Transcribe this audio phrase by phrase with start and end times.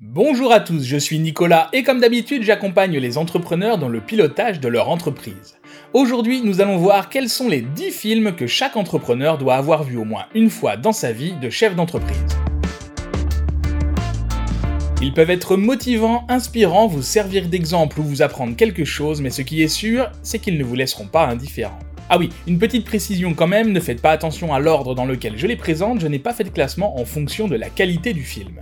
[0.00, 4.60] Bonjour à tous, je suis Nicolas et comme d'habitude j'accompagne les entrepreneurs dans le pilotage
[4.60, 5.56] de leur entreprise.
[5.92, 9.96] Aujourd'hui nous allons voir quels sont les 10 films que chaque entrepreneur doit avoir vu
[9.96, 12.38] au moins une fois dans sa vie de chef d'entreprise.
[15.02, 19.42] Ils peuvent être motivants, inspirants, vous servir d'exemple ou vous apprendre quelque chose, mais ce
[19.42, 21.80] qui est sûr, c'est qu'ils ne vous laisseront pas indifférents.
[22.08, 25.36] Ah oui, une petite précision quand même, ne faites pas attention à l'ordre dans lequel
[25.36, 28.22] je les présente, je n'ai pas fait de classement en fonction de la qualité du
[28.22, 28.60] film.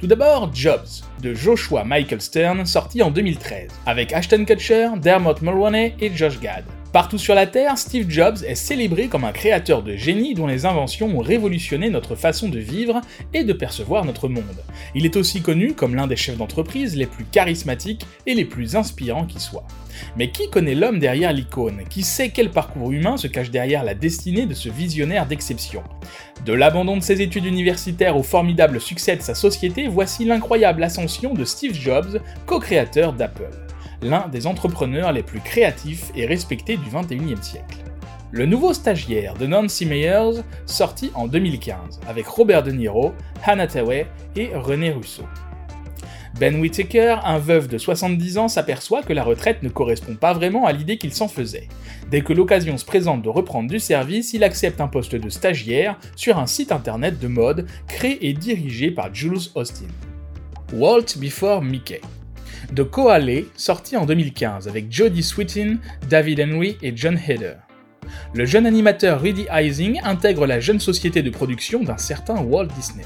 [0.00, 5.94] Tout d'abord, Jobs, de Joshua Michael Stern, sorti en 2013, avec Ashton Kutcher, Dermot Mulroney
[6.00, 6.64] et Josh Gad.
[6.92, 10.66] Partout sur la Terre, Steve Jobs est célébré comme un créateur de génie dont les
[10.66, 13.00] inventions ont révolutionné notre façon de vivre
[13.32, 14.64] et de percevoir notre monde.
[14.96, 18.74] Il est aussi connu comme l'un des chefs d'entreprise les plus charismatiques et les plus
[18.74, 19.68] inspirants qui soient.
[20.16, 21.84] Mais qui connaît l'homme derrière l'icône?
[21.88, 25.84] Qui sait quel parcours humain se cache derrière la destinée de ce visionnaire d'exception?
[26.44, 31.34] De l'abandon de ses études universitaires au formidable succès de sa société, voici l'incroyable ascension
[31.34, 33.69] de Steve Jobs, co-créateur d'Apple
[34.02, 37.78] l'un des entrepreneurs les plus créatifs et respectés du 21e siècle.
[38.32, 43.12] Le nouveau stagiaire de Nancy Meyers, sorti en 2015, avec Robert De Niro,
[43.44, 45.24] Hannah Tawai et René Russo.
[46.38, 50.64] Ben Whittaker, un veuf de 70 ans, s'aperçoit que la retraite ne correspond pas vraiment
[50.64, 51.68] à l'idée qu'il s'en faisait.
[52.08, 55.98] Dès que l'occasion se présente de reprendre du service, il accepte un poste de stagiaire
[56.14, 59.88] sur un site internet de mode créé et dirigé par Jules Austin.
[60.72, 62.00] Walt Before Mickey
[62.72, 65.76] de Koale, sorti en 2015 avec Jodie Sweetin,
[66.08, 67.54] David Henry et John Heder.
[68.34, 73.04] Le jeune animateur Rudy Ising intègre la jeune société de production d'un certain Walt Disney.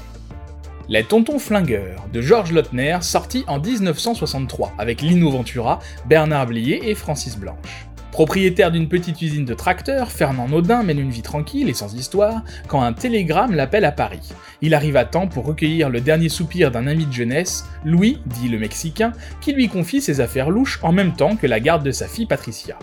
[0.87, 6.95] Les Tontons Flingueurs de George Lautner, sorti en 1963 avec Lino Ventura, Bernard Blier et
[6.95, 7.87] Francis Blanche.
[8.15, 12.43] Propriétaire d'une petite usine de tracteurs, Fernand Naudin mène une vie tranquille et sans histoire
[12.69, 14.31] quand un télégramme l'appelle à Paris.
[14.61, 18.47] Il arrive à temps pour recueillir le dernier soupir d'un ami de jeunesse, Louis, dit
[18.47, 21.91] le Mexicain, qui lui confie ses affaires louches en même temps que la garde de
[21.91, 22.79] sa fille Patricia.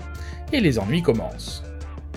[0.53, 1.63] Et les ennuis commencent.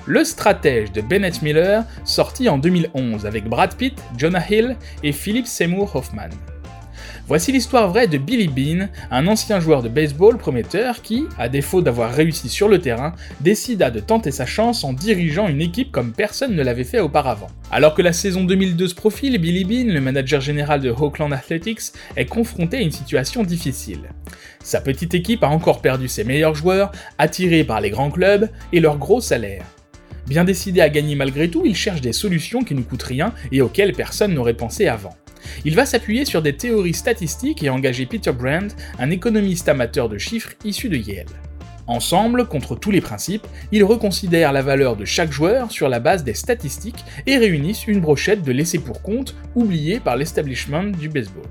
[0.06, 5.48] Le stratège de Bennett Miller, sorti en 2011 avec Brad Pitt, Jonah Hill et Philip
[5.48, 6.32] Seymour Hoffman.
[7.28, 11.82] Voici l'histoire vraie de Billy Bean, un ancien joueur de baseball prometteur qui, à défaut
[11.82, 16.12] d'avoir réussi sur le terrain, décida de tenter sa chance en dirigeant une équipe comme
[16.12, 17.48] personne ne l'avait fait auparavant.
[17.72, 21.94] Alors que la saison 2002 se profile, Billy Bean, le manager général de Oakland Athletics,
[22.16, 24.02] est confronté à une situation difficile.
[24.64, 28.80] Sa petite équipe a encore perdu ses meilleurs joueurs, attirés par les grands clubs et
[28.80, 29.66] leurs gros salaires.
[30.28, 33.64] Bien décidé à gagner malgré tout, il cherche des solutions qui ne coûtent rien et
[33.64, 35.16] auxquelles personne n'aurait pensé avant.
[35.64, 40.18] Il va s'appuyer sur des théories statistiques et engager Peter Brand, un économiste amateur de
[40.18, 41.26] chiffres issu de Yale.
[41.88, 46.24] Ensemble, contre tous les principes, ils reconsidèrent la valeur de chaque joueur sur la base
[46.24, 51.44] des statistiques et réunissent une brochette de laissés pour compte oubliés par l'establishment du baseball.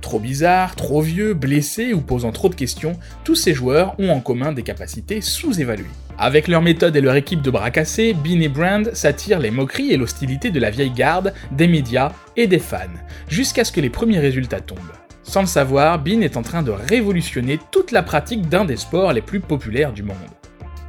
[0.00, 4.20] Trop bizarre, trop vieux, blessé ou posant trop de questions, tous ces joueurs ont en
[4.20, 5.86] commun des capacités sous-évaluées.
[6.18, 9.92] Avec leur méthode et leur équipe de bras cassés, Bean et Brand s'attirent les moqueries
[9.92, 12.78] et l'hostilité de la vieille garde, des médias et des fans,
[13.28, 14.78] jusqu'à ce que les premiers résultats tombent.
[15.22, 19.12] Sans le savoir, Bean est en train de révolutionner toute la pratique d'un des sports
[19.12, 20.16] les plus populaires du monde.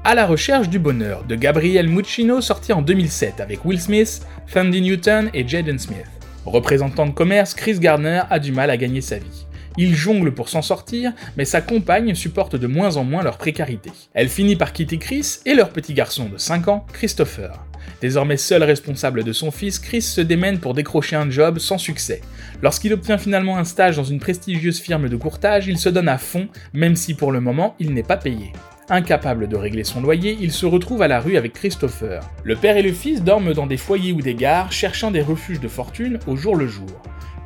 [0.03, 4.81] À la recherche du bonheur de Gabriel Muccino sorti en 2007 avec Will Smith, Fandy
[4.81, 6.18] Newton et Jaden Smith.
[6.45, 9.45] Représentant de commerce, Chris Gardner a du mal à gagner sa vie.
[9.77, 13.91] Il jongle pour s'en sortir, mais sa compagne supporte de moins en moins leur précarité.
[14.13, 17.65] Elle finit par quitter Chris et leur petit garçon de 5 ans, Christopher.
[18.01, 22.21] Désormais seul responsable de son fils, Chris se démène pour décrocher un job sans succès.
[22.61, 26.17] Lorsqu'il obtient finalement un stage dans une prestigieuse firme de courtage, il se donne à
[26.17, 28.53] fond, même si pour le moment il n'est pas payé.
[28.91, 32.27] Incapable de régler son loyer, il se retrouve à la rue avec Christopher.
[32.43, 35.59] Le père et le fils dorment dans des foyers ou des gares, cherchant des refuges
[35.59, 36.89] de fortune au jour le jour.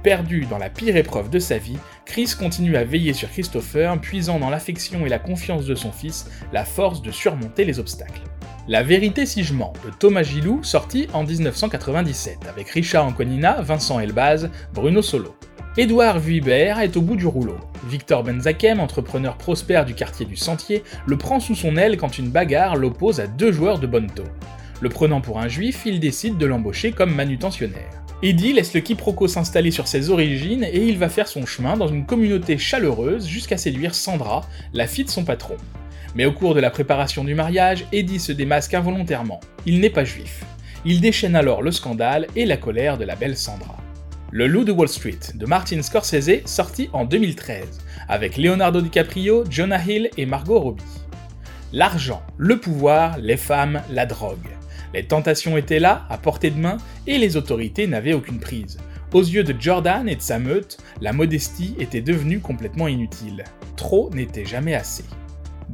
[0.04, 4.40] Perdu dans la pire épreuve de sa vie, Chris continue à veiller sur Christopher, puisant
[4.40, 8.22] dans l'affection et la confiance de son fils la force de surmonter les obstacles.
[8.70, 14.00] La vérité si je mens de Thomas Gilou, sorti en 1997, avec Richard Anconina, Vincent
[14.00, 15.36] Elbaz, Bruno Solo.
[15.76, 17.58] Édouard Vuibert est au bout du rouleau.
[17.90, 22.30] Victor Benzakem, entrepreneur prospère du quartier du Sentier, le prend sous son aile quand une
[22.30, 24.22] bagarre l'oppose à deux joueurs de Bonto.
[24.82, 28.04] Le prenant pour un juif, il décide de l'embaucher comme manutentionnaire.
[28.22, 31.88] Eddie laisse le quiproquo s'installer sur ses origines et il va faire son chemin dans
[31.88, 35.58] une communauté chaleureuse jusqu'à séduire Sandra, la fille de son patron.
[36.14, 39.40] Mais au cours de la préparation du mariage, Eddie se démasque involontairement.
[39.66, 40.44] Il n'est pas juif.
[40.86, 43.83] Il déchaîne alors le scandale et la colère de la belle Sandra.
[44.36, 47.68] Le Loup de Wall Street de Martin Scorsese, sorti en 2013,
[48.10, 50.82] avec Leonardo DiCaprio, Jonah Hill et Margot Robbie.
[51.72, 54.50] L'argent, le pouvoir, les femmes, la drogue.
[54.96, 58.80] Les tentations étaient là, à portée de main, et les autorités n'avaient aucune prise.
[59.14, 63.44] Aux yeux de Jordan et de sa meute, la modestie était devenue complètement inutile.
[63.76, 65.06] Trop n'était jamais assez.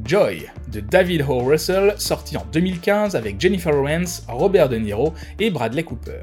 [0.04, 1.38] Joy de David O.
[1.38, 6.20] Russell, sorti en 2015 avec Jennifer Lawrence, Robert De Niro et Bradley Cooper.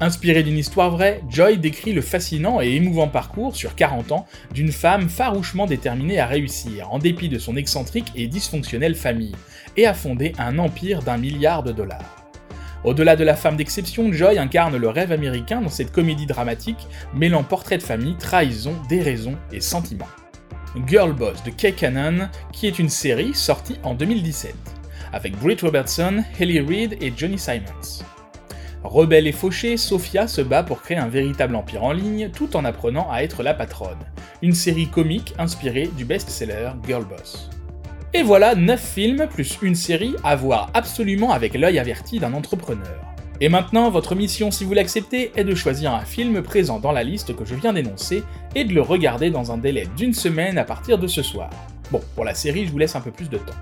[0.00, 4.70] Inspiré d'une histoire vraie, Joy décrit le fascinant et émouvant parcours sur 40 ans d'une
[4.70, 9.34] femme farouchement déterminée à réussir, en dépit de son excentrique et dysfonctionnelle famille,
[9.76, 12.24] et à fonder un empire d'un milliard de dollars.
[12.84, 17.42] Au-delà de la femme d'exception, Joy incarne le rêve américain dans cette comédie dramatique mêlant
[17.42, 20.06] portrait de famille, trahison, déraison et sentiment.
[20.86, 24.54] Girl Boss de Kay Cannon, qui est une série sortie en 2017,
[25.12, 28.04] avec Britt Robertson, Haley Reid et Johnny Simons.
[28.88, 32.64] Rebelle et fauchée, Sophia se bat pour créer un véritable empire en ligne tout en
[32.64, 33.98] apprenant à être la patronne.
[34.40, 37.50] Une série comique inspirée du best-seller Girl Boss.
[38.14, 43.04] Et voilà 9 films plus une série à voir absolument avec l'œil averti d'un entrepreneur.
[43.42, 47.04] Et maintenant, votre mission, si vous l'acceptez, est de choisir un film présent dans la
[47.04, 48.24] liste que je viens d'énoncer
[48.54, 51.50] et de le regarder dans un délai d'une semaine à partir de ce soir.
[51.90, 53.54] Bon, pour la série, je vous laisse un peu plus de temps.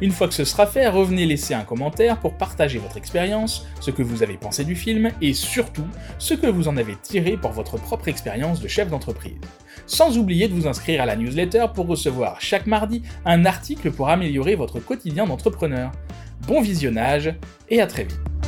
[0.00, 3.90] Une fois que ce sera fait, revenez laisser un commentaire pour partager votre expérience, ce
[3.90, 5.86] que vous avez pensé du film et surtout
[6.18, 9.40] ce que vous en avez tiré pour votre propre expérience de chef d'entreprise.
[9.86, 14.10] Sans oublier de vous inscrire à la newsletter pour recevoir chaque mardi un article pour
[14.10, 15.92] améliorer votre quotidien d'entrepreneur.
[16.46, 17.34] Bon visionnage
[17.68, 18.39] et à très vite.